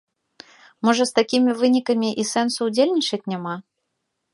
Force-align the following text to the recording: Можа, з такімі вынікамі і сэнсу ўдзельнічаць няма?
Можа, 0.87 1.03
з 1.11 1.15
такімі 1.19 1.55
вынікамі 1.61 2.09
і 2.25 2.29
сэнсу 2.33 2.61
ўдзельнічаць 2.71 3.25
няма? 3.33 3.55